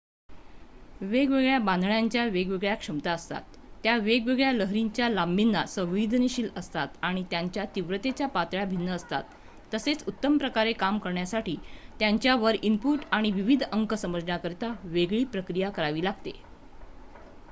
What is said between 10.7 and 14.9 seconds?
काम करण्यासाठी त्यांच्यावर इनपुट आणि विविध अंक समजण्याकरिता